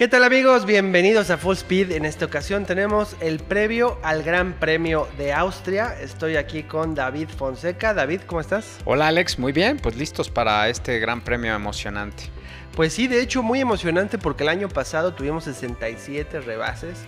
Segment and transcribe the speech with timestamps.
[0.00, 0.64] ¿Qué tal amigos?
[0.64, 1.92] Bienvenidos a Full Speed.
[1.92, 5.94] En esta ocasión tenemos el previo al Gran Premio de Austria.
[6.00, 7.92] Estoy aquí con David Fonseca.
[7.92, 8.78] David, ¿cómo estás?
[8.86, 12.30] Hola Alex, muy bien, pues listos para este Gran Premio emocionante.
[12.74, 17.00] Pues sí, de hecho muy emocionante porque el año pasado tuvimos 67 rebases.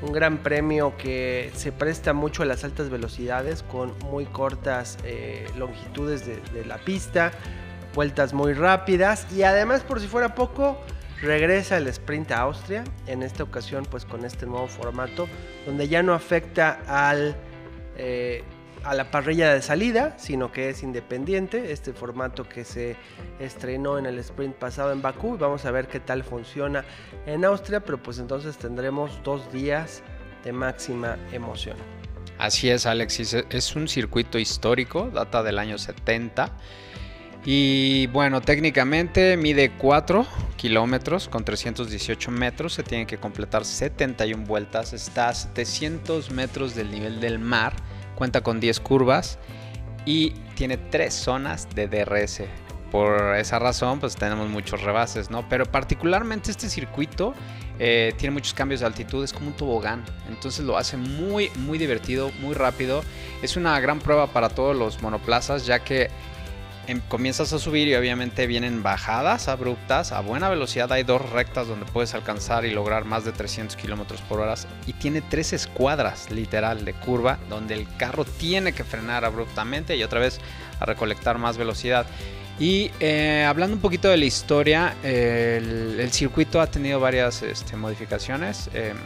[0.00, 5.46] Un gran premio que se presta mucho a las altas velocidades con muy cortas eh,
[5.56, 7.30] longitudes de, de la pista,
[7.94, 10.76] vueltas muy rápidas y además por si fuera poco
[11.22, 15.28] regresa el sprint a Austria, en esta ocasión pues con este nuevo formato,
[15.64, 17.36] donde ya no afecta al,
[17.96, 18.42] eh,
[18.84, 22.96] a la parrilla de salida, sino que es independiente, este formato que se
[23.38, 26.84] estrenó en el sprint pasado en Bakú, vamos a ver qué tal funciona
[27.24, 30.02] en Austria, pero pues entonces tendremos dos días
[30.44, 31.76] de máxima emoción.
[32.38, 36.50] Así es, Alexis, es un circuito histórico, data del año 70
[37.44, 40.26] y bueno, técnicamente mide 4
[40.56, 42.74] kilómetros con 318 metros.
[42.74, 44.92] Se tienen que completar 71 vueltas.
[44.92, 47.72] Está a 700 metros del nivel del mar.
[48.14, 49.38] Cuenta con 10 curvas
[50.06, 52.42] y tiene 3 zonas de DRS.
[52.92, 55.48] Por esa razón, pues tenemos muchos rebases, ¿no?
[55.48, 57.34] Pero particularmente este circuito
[57.78, 60.04] eh, tiene muchos cambios de altitud, es como un tobogán.
[60.28, 63.02] Entonces lo hace muy, muy divertido, muy rápido.
[63.40, 66.10] Es una gran prueba para todos los monoplazas, ya que
[66.88, 70.90] Em, comienzas a subir y obviamente vienen bajadas abruptas a buena velocidad.
[70.90, 74.54] Hay dos rectas donde puedes alcanzar y lograr más de 300 kilómetros por hora.
[74.86, 80.02] Y tiene tres escuadras literal de curva donde el carro tiene que frenar abruptamente y
[80.02, 80.40] otra vez
[80.80, 82.06] a recolectar más velocidad.
[82.58, 88.68] Y eh, hablando un poquito de la historia, el, circuito ha tenido varias este, modificaciones.
[88.74, 88.96] Em,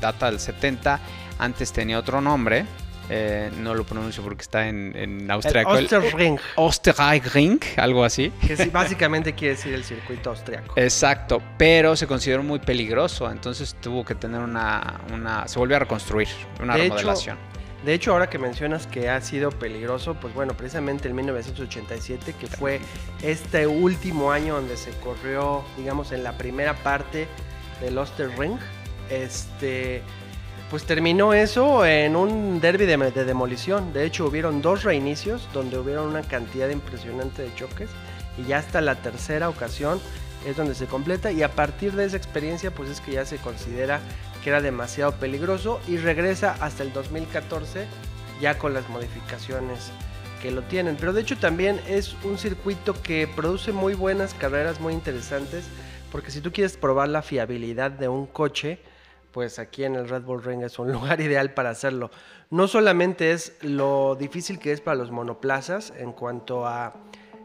[0.00, 1.00] data del 70,
[1.38, 2.66] antes tenía otro nombre,
[3.10, 5.70] eh, no lo pronuncio porque está en, en austriaco.
[5.70, 6.38] Osterring.
[6.56, 8.30] Osterring, algo así.
[8.46, 10.74] Que básicamente quiere decir el circuito austriaco.
[10.76, 15.00] Exacto, pero se consideró muy peligroso, entonces tuvo que tener una...
[15.12, 16.28] una se volvió a reconstruir,
[16.60, 17.38] una remodelación.
[17.84, 22.46] de hecho, ahora que mencionas que ha sido peligroso, pues bueno, precisamente en 1987, que
[22.46, 22.80] fue
[23.22, 27.26] este último año donde se corrió, digamos, en la primera parte
[27.80, 28.58] del Osterring,
[29.08, 30.02] este
[30.70, 33.92] pues terminó eso en un derby de, demolición.
[33.92, 37.88] De hecho, hubieron dos reinicios donde hubieron una cantidad impresionante de choques
[38.36, 40.00] y ya hasta la tercera ocasión
[40.46, 43.38] es donde se completa y a partir de esa experiencia pues es que ya se
[43.38, 44.00] considera
[44.44, 47.86] que era demasiado peligroso y regresa hasta el 2014
[48.40, 49.90] ya con las modificaciones
[50.42, 50.96] que lo tienen.
[50.96, 55.64] Pero de hecho también es un circuito que produce muy buenas carreras muy interesantes
[56.12, 58.78] porque si tú quieres probar la fiabilidad de un coche,
[59.32, 62.10] pues aquí en el Red Bull Ring es un lugar ideal para hacerlo.
[62.50, 66.94] No solamente es lo difícil que es para los monoplazas en cuanto a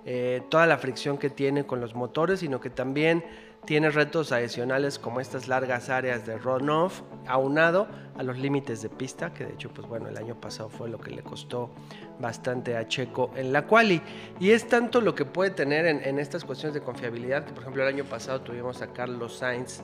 [0.06, 3.24] eh, toda la fricción que tiene con los motores, sino que también
[3.66, 9.34] tiene retos adicionales como estas largas áreas de runoff aunado a los límites de pista,
[9.34, 11.72] que de hecho, pues bueno, el año pasado fue lo que le costó
[12.20, 14.02] bastante a Checo en la quali.
[14.40, 17.84] Y es tanto lo que puede tener en, estas cuestiones de confiabilidad, que por ejemplo
[17.84, 19.82] el año pasado tuvimos a Carlos Sainz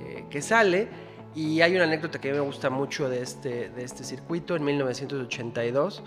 [0.00, 0.88] eh, que sale
[1.34, 4.54] y hay una anécdota que me gusta mucho de este, de este circuito.
[4.54, 6.02] En 1982,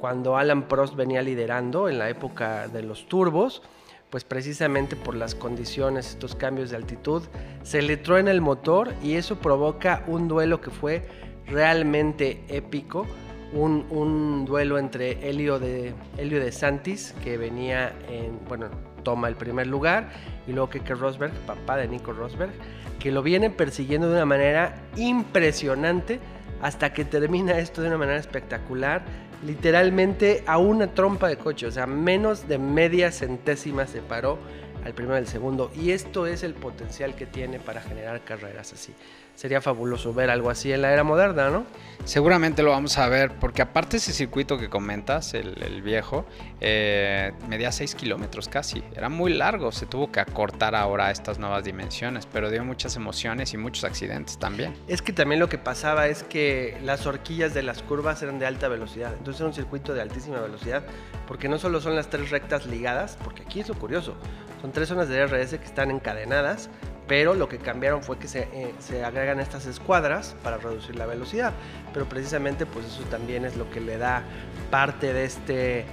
[0.00, 3.62] cuando Alan Prost venía liderando en la época de los turbos,
[4.08, 7.22] pues precisamente por las condiciones, estos cambios de altitud,
[7.62, 11.06] se le truena el motor y eso provoca un duelo que fue
[11.46, 13.06] realmente épico.
[13.52, 18.70] Un, un duelo entre Helio de, Helio de Santis, que venía en, bueno,
[19.02, 20.10] toma el primer lugar,
[20.46, 22.52] y luego Keke Rosberg, papá de Nico Rosberg,
[22.98, 26.20] que lo viene persiguiendo de una manera impresionante
[26.62, 29.02] hasta que termina esto de una manera espectacular,
[29.44, 34.38] literalmente a una trompa de coche, o sea, menos de media centésima se paró
[34.84, 38.72] al primero y al segundo, y esto es el potencial que tiene para generar carreras
[38.72, 38.94] así
[39.40, 41.64] sería fabuloso ver algo así en la era moderna, ¿no?
[42.04, 46.26] Seguramente lo vamos a ver, porque aparte ese circuito que comentas, el, viejo,
[46.60, 48.82] eh, medía 6 kilómetros casi.
[48.94, 52.96] Era muy largo, se tuvo que acortar ahora a estas nuevas dimensiones, pero dio muchas
[52.96, 54.74] emociones y muchos accidentes también.
[54.88, 58.44] Es que también lo que pasaba es que las horquillas de las curvas eran de
[58.44, 60.84] alta velocidad, entonces era un circuito de altísima velocidad,
[61.26, 64.16] porque no solo son las tres rectas ligadas, porque aquí es lo curioso,
[64.60, 66.70] son tres zonas de DRS que están encadenadas,
[67.10, 71.52] pero lo que cambiaron fue que eh, se, agregan estas escuadras para reducir la velocidad.
[71.92, 74.22] Pero precisamente pues eso también es lo que le da
[74.70, 75.84] parte de este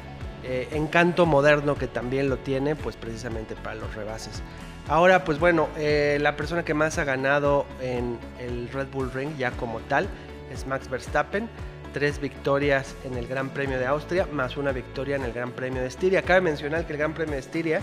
[0.44, 4.44] eh, encanto moderno que también lo tiene pues precisamente para los rebases.
[4.88, 9.36] Ahora pues bueno, eh, la persona que más ha ganado en el Red Bull Ring
[9.38, 10.08] ya como tal
[10.54, 11.50] es Max Verstappen.
[11.98, 15.82] Tres victorias en el Gran Premio de Austria, más una victoria en el Gran Premio
[15.82, 16.22] de Estiria.
[16.22, 17.82] Cabe mencionar que el Gran Premio de Estiria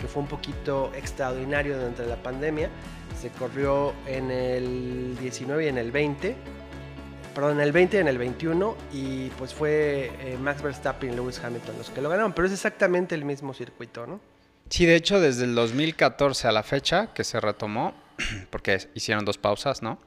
[0.00, 2.70] que fue un poquito extraordinario durante la pandemia,
[3.20, 6.36] se corrió en el 19 y en el 20.
[7.34, 8.76] Perdón, en el 20 y en el 21.
[8.92, 12.32] Y pues fue eh, Max Verstappen y Lewis Hamilton los que lo ganaron.
[12.34, 14.20] Pero es exactamente el mismo circuito, ¿no?
[14.68, 17.94] Sí, de hecho, desde el 2014 a la fecha que se retomó,
[18.50, 19.98] porque hicieron dos pausas, ¿no?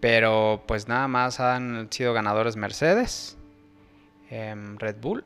[0.00, 3.36] Pero pues nada más han sido ganadores Mercedes,
[4.30, 5.24] em, Red Bull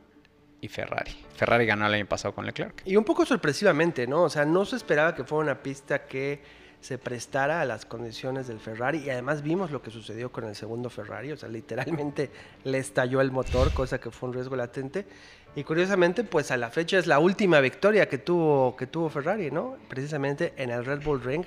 [0.60, 1.12] y Ferrari.
[1.36, 2.82] Ferrari ganó el año pasado con Leclerc.
[2.86, 4.22] Y un poco sorpresivamente, ¿no?
[4.22, 6.40] O sea, no se esperaba que fuera una pista que
[6.82, 10.56] se prestara a las condiciones del Ferrari y además vimos lo que sucedió con el
[10.56, 12.30] segundo Ferrari, o sea, literalmente
[12.64, 15.06] le estalló el motor, cosa que fue un riesgo latente.
[15.54, 19.50] Y curiosamente, pues a la fecha es la última victoria que tuvo, que tuvo Ferrari,
[19.50, 19.76] ¿no?
[19.88, 21.44] Precisamente en el Red Bull Ring,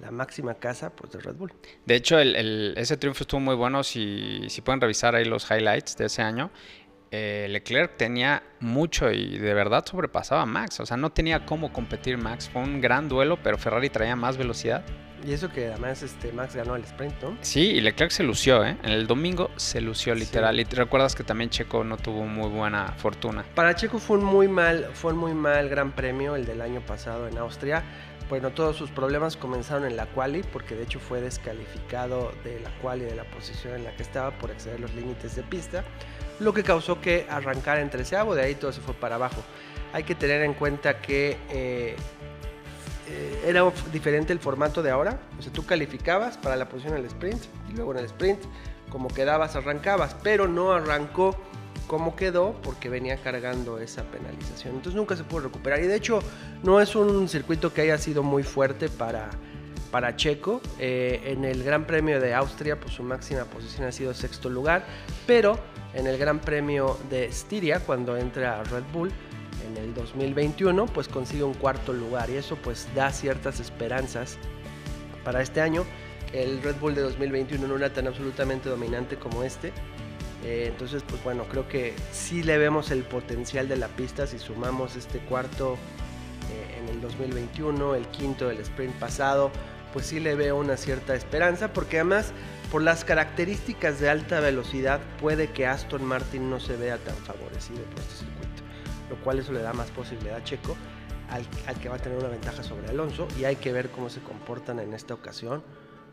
[0.00, 1.52] la máxima casa pues, de Red Bull.
[1.86, 3.82] De hecho, el, ese triunfo estuvo muy bueno.
[3.82, 6.50] Si, si pueden revisar ahí los highlights de ese año,
[7.10, 10.80] eh, Leclerc tenía mucho y de verdad sobrepasaba a Max.
[10.80, 12.48] O sea, no tenía cómo competir Max.
[12.48, 14.84] Fue un gran duelo, pero Ferrari traía más velocidad.
[15.26, 17.36] Y eso que además este, Max ganó el sprint, ¿no?
[17.40, 18.76] Sí, y Leclerc se lució, ¿eh?
[18.84, 20.60] En el domingo se lució literal.
[20.60, 23.44] Y te recuerdas que también Checo no tuvo muy buena fortuna.
[23.54, 26.80] Para Checo fue un muy mal, fue un muy mal gran premio el del año
[26.82, 27.82] pasado en Austria.
[28.28, 32.70] Bueno, todos sus problemas comenzaron en la quali, porque de hecho fue descalificado de la
[32.82, 35.84] quali de la posición en la que estaba por exceder los límites de pista
[36.40, 39.42] lo que causó que arrancara en treceavo, de ahí todo se fue para abajo.
[39.92, 41.96] Hay que tener en cuenta que eh,
[43.08, 47.00] eh, era diferente el formato de ahora, o sea, tú calificabas para la posición en
[47.00, 48.40] el sprint y luego en el sprint,
[48.90, 51.36] como quedabas, arrancabas, pero no arrancó
[51.88, 54.76] como quedó porque venía cargando esa penalización.
[54.76, 56.20] Entonces nunca se pudo recuperar y de hecho
[56.62, 59.30] no es un circuito que haya sido muy fuerte para
[59.90, 60.60] para Checo.
[60.78, 64.84] Eh, en el Gran Premio de Austria, pues su máxima posición ha sido sexto lugar,
[65.26, 65.58] pero
[65.94, 69.10] en el Gran Premio de Estiria, cuando entra a Red Bull
[69.66, 74.38] en el 2021, pues consigue un cuarto lugar y eso pues da ciertas esperanzas
[75.24, 75.84] para este año.
[76.32, 79.72] El Red Bull de 2021 no era tan absolutamente dominante como este.
[80.44, 84.38] Eh, entonces, pues bueno, creo que sí le vemos el potencial de la pista si
[84.38, 85.76] sumamos este cuarto
[86.52, 89.50] eh, en el 2021, el quinto del sprint pasado,
[89.92, 92.32] pues sí le veo una cierta esperanza, porque además
[92.70, 97.82] por las características de alta velocidad puede que Aston Martin no se vea tan favorecido
[97.84, 98.62] por este circuito,
[99.10, 100.76] lo cual eso le da más posibilidad a Checo
[101.30, 101.46] al,
[101.80, 104.78] que va a tener una ventaja sobre Alonso y hay que ver cómo se comportan
[104.78, 105.62] en esta ocasión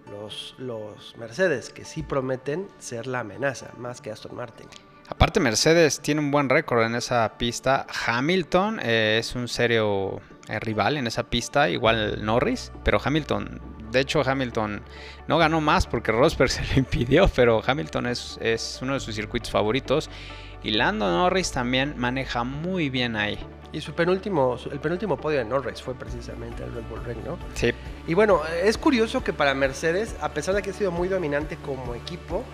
[0.09, 4.67] los, Mercedes, que sí prometen ser la amenaza más que Aston Martin.
[5.07, 7.85] Aparte Mercedes tiene un buen récord en esa pista.
[8.07, 13.61] Hamilton eh, es un serio eh, rival en esa pista, igual Norris, pero Hamilton,
[13.91, 14.81] de hecho Hamilton
[15.27, 19.13] no ganó más porque Rosberg se lo impidió, pero Hamilton es, es uno de sus
[19.13, 20.09] circuitos favoritos
[20.63, 23.37] y Lando Norris también maneja muy bien ahí.
[23.75, 27.37] Y su penúltimo, el penúltimo podio de Norris fue precisamente el Red Bull Ring, ¿no?
[27.55, 27.73] Sí.
[28.07, 31.57] Y bueno, es curioso que para Mercedes, a pesar de que ha sido muy dominante
[31.57, 32.45] como equipo,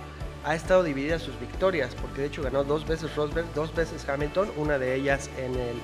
[0.43, 4.51] ha estado dividida sus victorias, porque de hecho ganó dos veces Rosberg, dos veces Hamilton,
[4.57, 5.75] una de ellas en el,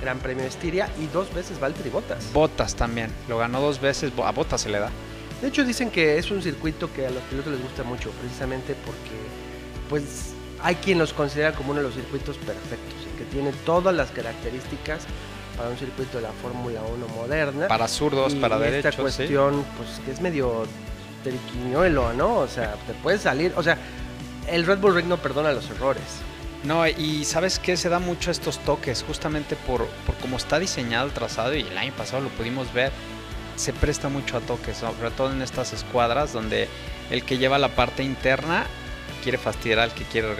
[0.00, 2.32] Gran Premio de Estiria y dos veces Valtteri Bottas.
[2.32, 4.90] Bottas también, lo ganó dos veces, a Bottas se le da.
[5.42, 8.74] De hecho dicen que es un circuito que a los pilotos les gusta mucho, precisamente
[8.84, 9.10] porque
[9.90, 10.31] pues
[10.62, 14.10] hay quien los considera como uno de los circuitos perfectos y que tiene todas las
[14.10, 15.02] características
[15.56, 17.68] para un circuito de la Fórmula 1 moderna.
[17.68, 18.90] Para zurdos, para derechos.
[18.90, 20.66] Esta cuestión, pues que es medio
[21.22, 22.38] triquiñuelo, ¿no?
[22.38, 23.76] O sea, te puedes salir, o sea,
[24.48, 26.02] el Red Bull Ring no perdona los errores.
[26.64, 31.06] No, y sabes que se da mucho estos toques, justamente por, por cómo está diseñado
[31.06, 32.92] el trazado, y el año pasado lo pudimos ver,
[33.56, 36.68] se presta mucho a toques, sobre todo en estas escuadras donde
[37.10, 38.64] el que lleva la parte interna
[39.22, 40.34] quiere fastidiar al que quiere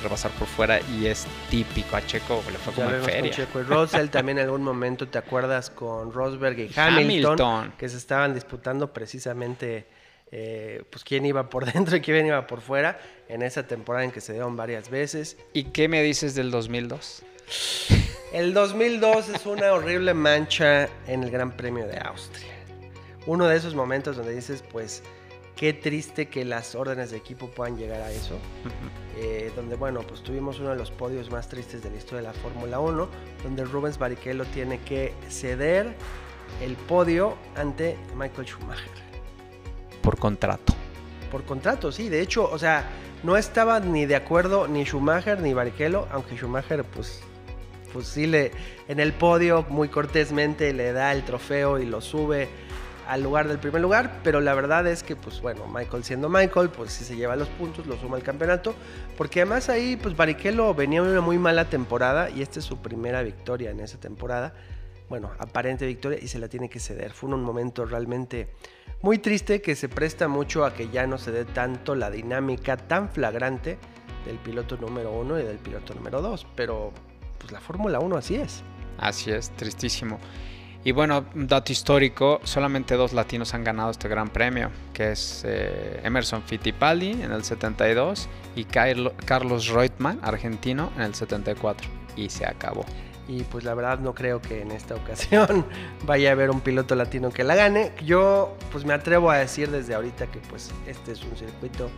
[0.00, 3.32] rebasar por fuera y es típico a Checo, le fue como en feria.
[3.32, 7.96] Checo y Russell también en algún momento te acuerdas con Rosberg y Hamilton, que se
[7.96, 9.86] estaban disputando precisamente
[10.30, 14.10] eh, pues quién iba por dentro y quién iba por fuera en esa temporada en
[14.10, 15.36] que se dieron varias veces.
[15.52, 17.22] ¿Y qué me dices del 2002?
[18.32, 22.52] El 2002 es una horrible mancha en el Gran Premio de Austria.
[23.24, 25.02] Uno de esos momentos donde dices, pues,
[25.58, 28.38] qué triste que las órdenes de equipo puedan llegar a eso.
[29.20, 32.28] Eh, donde, bueno, pues tuvimos uno de los podios más tristes de la historia de
[32.28, 33.08] la Fórmula 1,
[33.42, 35.96] donde Rubens Barrichello tiene que ceder
[36.62, 39.08] el podio ante Michael Schumacher
[40.08, 40.72] por contrato.
[41.30, 42.08] Por contrato, sí.
[42.08, 42.88] De hecho, o sea,
[43.22, 47.20] no estaba ni de acuerdo ni Schumacher ni Barrichello, aunque Schumacher, pues,
[47.92, 48.52] pues sí le,
[48.88, 52.48] en el podio muy cortésmente le da el trofeo y lo sube
[53.08, 56.68] al lugar del primer lugar, pero la verdad es que, pues bueno, Michael siendo Michael,
[56.68, 58.74] pues sí se lleva los puntos, lo suma al campeonato,
[59.16, 63.22] porque además ahí, pues Barrichello venía una muy mala temporada y esta es su primera
[63.22, 64.54] victoria en esa temporada.
[65.08, 67.12] bueno, aparente victoria y se la tiene que ceder.
[67.12, 68.50] Fue un momento realmente
[69.00, 72.76] muy triste que se presta mucho a que ya no se dé tanto la dinámica
[72.76, 73.78] tan flagrante
[74.26, 76.92] del piloto número uno y del piloto número dos, pero
[77.38, 78.62] pues la Fórmula 1 así es.
[78.98, 80.18] Así es, tristísimo.
[80.88, 86.00] Y bueno, dato histórico, solamente dos latinos han ganado este gran premio, que es eh,
[86.02, 88.26] Emerson Fittipaldi en el 72
[88.56, 91.86] y Carlos Reutemann, argentino, en el 74.
[92.16, 92.86] Y se acabó.
[93.28, 95.66] Y pues la verdad no creo que en esta ocasión
[96.06, 97.92] vaya a haber un piloto latino que la gane.
[98.02, 101.90] Yo pues me atrevo a decir desde ahorita que pues este es un circuito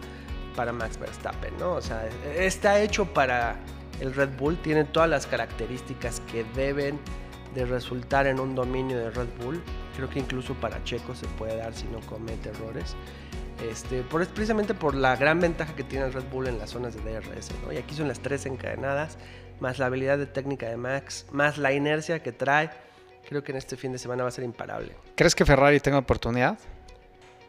[0.57, 1.75] para Max Verstappen, ¿no?
[1.75, 3.55] O sea, está hecho para
[4.01, 6.99] el Red Bull, tiene todas las características que deben
[7.55, 9.63] de resultar en un dominio de Red Bull.
[9.97, 12.95] Creo que incluso para Checo se puede dar si no comete errores.
[13.69, 16.95] Este, por, precisamente por la gran ventaja que tiene el Red Bull en las zonas
[16.95, 17.51] de DRS.
[17.73, 19.19] Y aquí son las tres encadenadas,
[19.61, 22.71] más la habilidad de técnica de Max, más la inercia que trae.
[23.29, 24.97] Creo que en este fin de semana va a ser imparable.
[25.15, 26.59] ¿Crees que Ferrari tenga oportunidad?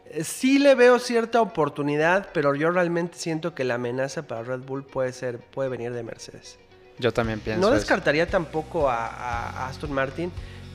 [0.06, 4.60] Eh, sí le veo cierta oportunidad, pero yo realmente siento que la amenaza para Red
[4.60, 6.58] Bull puede ser, puede venir de Mercedes.
[6.98, 7.60] Yo también pienso.
[7.60, 10.30] No descartaría tampoco a, Aston Martin,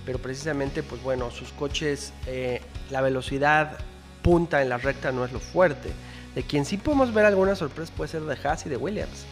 [0.05, 3.77] pero precisamente, pues bueno, sus coches, eh, la velocidad
[4.21, 5.89] punta en la recta no es lo fuerte.
[6.35, 9.25] De quien sí podemos ver alguna sorpresa puede ser de Haas y de Williams,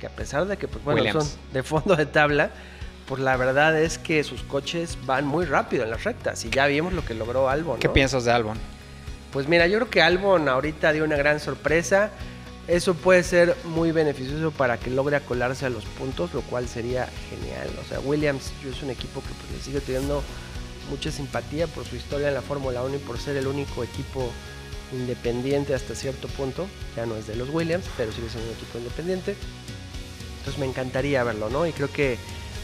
[0.00, 2.50] que a pesar de que, pues bueno, son de fondo de tabla,
[3.06, 6.66] pues la verdad es que sus coches van muy rápido en las rectas y ya
[6.66, 7.78] vimos lo que logró Albon.
[7.78, 8.58] ¿Qué piensas de Albon?
[9.32, 12.10] Pues mira, yo creo que Albon ahorita dio una gran sorpresa.
[12.68, 17.08] Eso puede ser muy beneficioso para que logre acolarse a los puntos, lo cual sería
[17.28, 17.68] genial.
[17.84, 20.22] O sea, Williams es un equipo que pues, le sigue teniendo
[20.88, 24.30] mucha simpatía por su historia en la Fórmula 1 y por ser el único equipo
[24.92, 26.68] independiente hasta cierto punto.
[26.96, 29.36] Ya no es de los Williams, pero sigue siendo un equipo independiente.
[30.38, 31.66] Entonces me encantaría verlo, ¿no?
[31.66, 32.16] Y creo que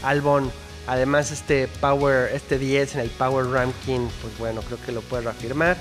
[0.03, 0.49] Albon,
[0.87, 5.23] además este Power, este 10 en el Power Ranking, pues bueno, creo que lo puede
[5.23, 5.75] reafirmar,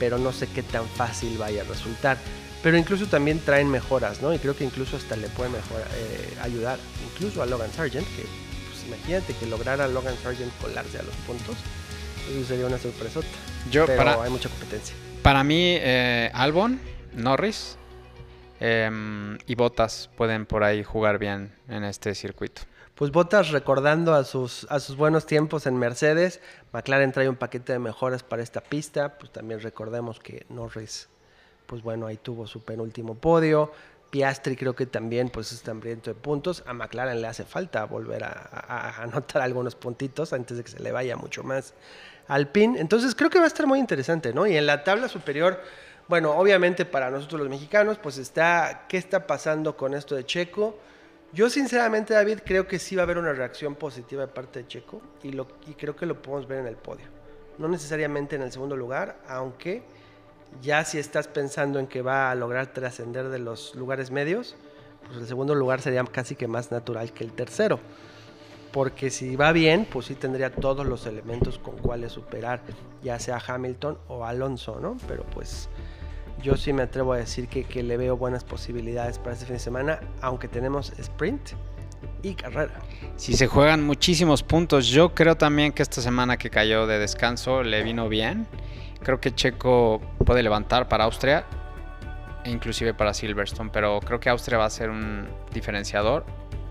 [0.00, 2.18] pero no sé qué tan fácil vaya a resultar.
[2.66, 4.34] Pero incluso también traen mejoras, ¿no?
[4.34, 6.80] Y creo que incluso hasta le puede mejorar, eh, ayudar,
[7.12, 11.54] incluso a Logan Sargent, que pues, imagínate que lograra Logan Sargent colarse a los puntos.
[12.28, 13.28] Eso sería una sorpresota.
[13.70, 14.96] Yo, pero para, hay mucha competencia.
[15.22, 16.80] Para mí, eh, Albon,
[17.12, 17.78] Norris
[18.58, 22.62] em, y Bottas pueden por ahí jugar bien en este circuito.
[22.96, 26.40] Pues Bottas recordando a sus, a sus buenos tiempos en Mercedes,
[26.72, 31.08] McLaren trae un paquete de mejoras para esta pista, pues también recordemos que Norris
[31.66, 33.72] pues bueno, ahí tuvo su penúltimo podio.
[34.10, 36.62] Piastri creo que también pues está hambriento de puntos.
[36.66, 40.92] A McLaren le hace falta volver a, anotar algunos puntitos antes de que se le
[40.92, 41.74] vaya mucho más
[42.28, 42.76] al pin.
[42.76, 44.46] Entonces creo que va a estar muy interesante, ¿no?
[44.46, 45.60] Y en la tabla superior,
[46.08, 50.78] bueno, obviamente para nosotros los mexicanos, pues está, ¿qué está pasando con esto de Checo?
[51.32, 54.68] Yo sinceramente, David, creo que sí va a haber una reacción positiva de parte de
[54.68, 57.06] Checo y, lo, y creo que lo podemos ver en el podio.
[57.58, 59.82] No necesariamente en el segundo lugar, aunque
[60.62, 64.56] ya si estás pensando en que va a lograr trascender de los lugares medios,
[65.06, 67.78] pues el segundo lugar sería casi que más natural que el tercero.
[68.72, 72.60] Porque si va bien, pues sí tendría todos los elementos con cuales superar,
[73.02, 74.96] ya sea Hamilton o Alonso, ¿no?
[75.08, 75.68] Pero pues
[76.42, 79.54] yo sí me atrevo a decir que, que le veo buenas posibilidades para este fin
[79.54, 81.52] de semana, aunque tenemos sprint
[82.22, 82.80] y carrera.
[83.16, 87.62] Si se juegan muchísimos puntos, yo creo también que esta semana que cayó de descanso
[87.62, 88.46] le vino bien
[89.06, 91.44] Creo que Checo puede levantar para Austria
[92.44, 96.26] e inclusive para Silverstone, pero creo que Austria va a ser un diferenciador.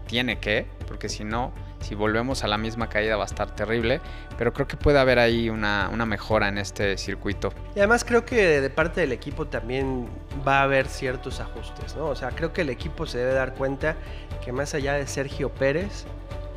[0.06, 1.54] Tiene que, porque si no,
[1.86, 4.02] si volvemos a la misma caída va a estar terrible,
[4.38, 7.54] pero creo que puede haber ahí una, una, mejora en este circuito.
[7.76, 10.10] Y además creo que de parte del equipo también
[10.46, 12.08] va a haber ciertos ajustes, ¿no?
[12.08, 13.96] O sea, creo que el equipo se debe dar cuenta
[14.44, 16.06] que más allá de Sergio Pérez,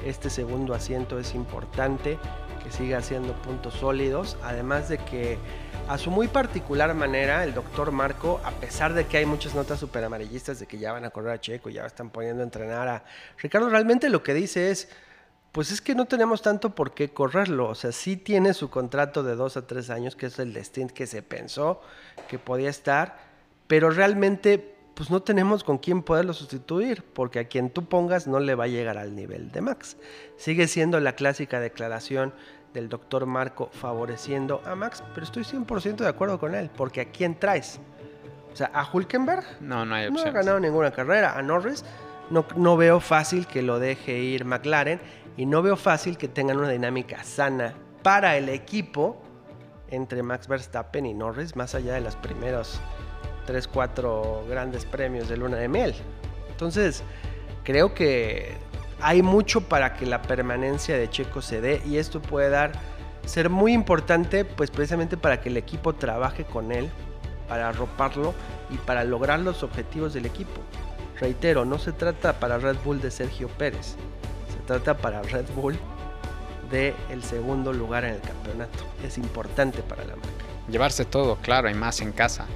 [0.05, 2.19] este segundo asiento es importante,
[2.65, 5.39] que siga haciendo puntos sólidos, además de que
[5.89, 9.81] a su muy particular manera, el doctor Marco, a pesar de que hay muchas notas
[9.81, 12.89] super amarillistas de que ya van a correr a Checo, ya están poniendo a entrenar
[12.89, 13.05] a
[13.39, 14.89] Ricardo, realmente lo que dice es,
[15.53, 17.69] pues es que no tenemos tanto por qué correrlo.
[17.69, 20.91] O sea, sí tiene su contrato de dos a tres años, que es el destino
[20.93, 21.81] que se pensó
[22.29, 23.19] que podía estar,
[23.67, 28.41] pero realmente pues no tenemos con quién poderlo sustituir, porque a quien tú pongas no
[28.41, 29.97] le va a llegar al nivel de Max.
[30.37, 32.35] Sigue siendo la clásica declaración
[32.75, 37.05] del doctor Marco favoreciendo a Max, pero estoy 100% de acuerdo con él, porque ¿a
[37.13, 37.79] quién traes?
[38.53, 41.85] O sea, a Hulkenberg no, no, hay no ha ganado ninguna carrera, a Norris
[42.31, 45.01] no, no veo fácil que lo deje ir McLaren
[45.39, 49.23] y no veo fácil que tengan una dinámica sana para el equipo
[49.89, 52.81] entre Max Verstappen y Norris, más allá de los primeros
[53.47, 55.95] 3, 4 grandes premios de luna de miel.
[56.51, 57.05] Entonces,
[57.63, 58.57] creo que
[59.01, 62.73] hay mucho para que la permanencia de Checo se dé y esto puede dar
[63.25, 66.91] ser muy importante pues precisamente para que el equipo trabaje con él,
[67.47, 68.35] para arroparlo
[68.71, 70.61] y para lograr los objetivos del equipo.
[71.21, 73.97] Reitero, no se trata para Red Bull de Sergio Pérez,
[74.69, 75.79] trata para Red Bull
[76.71, 78.85] de el segundo lugar en el campeonato.
[79.05, 80.45] Es importante para la marca.
[80.71, 82.47] Llevarse todo, claro, y más en casa.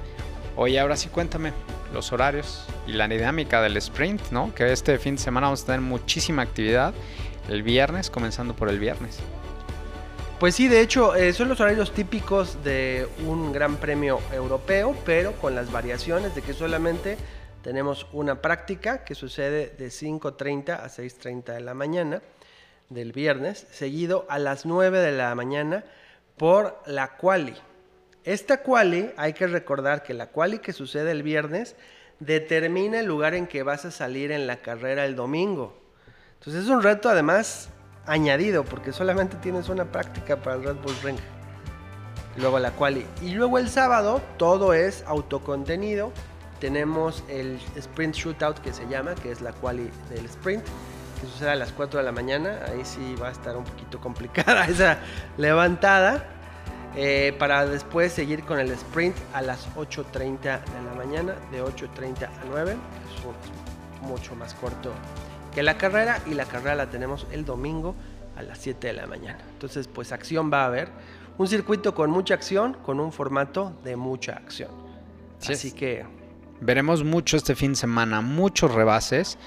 [0.55, 1.51] Oye, ahora sí cuéntame
[1.91, 4.53] los horarios y la dinámica del sprint, ¿no?
[4.53, 6.93] Que este fin de semana vamos a tener muchísima actividad
[7.49, 9.17] el viernes, comenzando por el viernes.
[10.39, 15.31] Pues sí, de hecho, eh, son los horarios típicos de un gran premio europeo, pero
[15.33, 17.17] con las variaciones de que solamente
[17.63, 22.21] tenemos una práctica que sucede de 5.30 a 6.30 de la mañana
[22.89, 25.85] del viernes, seguido a las 9 de la mañana
[26.37, 27.55] por la quali.
[28.25, 31.75] Esta quali, hay que recordar que la quali que sucede el viernes
[32.19, 35.73] determina el lugar en que vas a salir en la carrera el domingo.
[36.39, 37.69] Entonces es un reto además
[38.05, 41.17] añadido porque solamente tienes una práctica para el Red Bull Ring.
[42.35, 43.05] Luego la quali.
[43.21, 46.11] Y luego el sábado todo es autocontenido.
[46.63, 50.63] Tenemos el sprint shootout que se llama, que es la quali del sprint
[51.19, 52.57] que sucede a las 4 de la mañana.
[52.65, 54.99] Ahí sí va a estar un poquito complicada esa
[55.37, 56.25] levantada.
[56.95, 62.27] Eh, para después seguir con el sprint a las 8.30 de la mañana, de 8.30
[62.27, 62.71] a 9.
[62.71, 64.93] Es mucho más corto
[65.53, 67.93] que la carrera y la carrera la tenemos el domingo
[68.37, 69.39] a las 7 de la mañana.
[69.51, 70.87] Entonces, pues acción va a haber.
[71.37, 74.71] Un circuito con mucha acción, con un formato de mucha acción.
[75.45, 76.22] Así que...
[76.65, 79.37] Veremos mucho este fin de semana, muchos rebases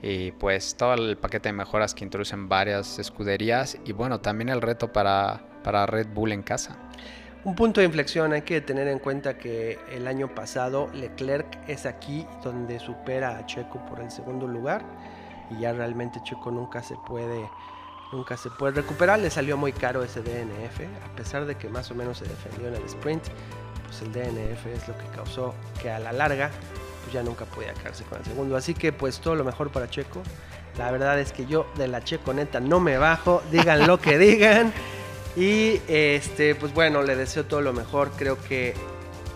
[0.00, 4.62] y pues todo el paquete de mejoras que introducen varias escuderías y bueno, también el
[4.62, 6.78] reto para, para Red Bull en casa.
[7.44, 11.84] Un punto de inflexión, hay que tener en cuenta que el año pasado Leclerc es
[11.84, 14.82] aquí donde supera a Checo por el segundo lugar
[15.50, 17.50] y ya realmente Checo nunca se puede
[18.12, 21.90] nunca se puede recuperar, le salió muy caro ese DNF, a pesar de que más
[21.90, 23.24] o menos se defendió en el sprint,
[23.92, 26.50] pues el DNF es lo que causó que a la larga
[27.02, 28.56] pues ya nunca podía quedarse con el segundo.
[28.56, 30.22] Así que pues todo lo mejor para Checo.
[30.78, 34.18] La verdad es que yo de la Checo neta no me bajo, digan lo que
[34.18, 34.72] digan.
[35.36, 38.12] Y este, pues bueno, le deseo todo lo mejor.
[38.16, 38.74] Creo que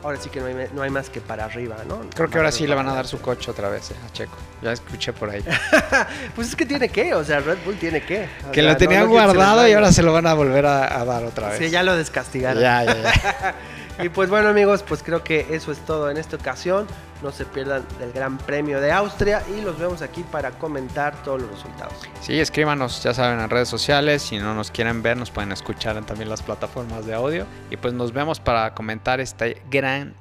[0.03, 0.40] ahora sí que
[0.73, 2.01] no hay, más que para arriba, ¿no?
[2.14, 4.37] Creo que ahora sí le van a dar su coche otra vez eh, a Checo.
[4.62, 5.45] Ya escuché por ahí.
[6.35, 8.29] pues es que tiene que, o sea, Red Bull tiene que.
[8.53, 11.49] que lo tenían guardado y ahora se lo van a volver a, a, dar otra
[11.49, 11.59] vez.
[11.59, 12.62] Sí, ya lo descastigaron.
[12.62, 13.55] Ya, ya, ya.
[13.99, 16.87] y pues bueno amigos, pues creo que eso es todo en esta ocasión.
[17.23, 21.41] No se pierdan del Gran Premio de Austria y los vemos aquí para comentar todos
[21.41, 21.95] los resultados.
[22.21, 24.23] Sí, escríbanos, ya saben, en redes sociales.
[24.23, 27.47] Si no nos quieren ver, nos pueden escuchar en también las plataformas de audio.
[27.71, 30.15] Y pues nos vemos para comentar este gran,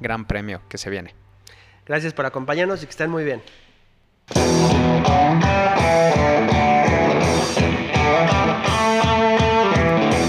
[0.00, 1.14] gran premio que se viene.
[1.86, 3.42] Gracias por acompañarnos y que estén muy bien.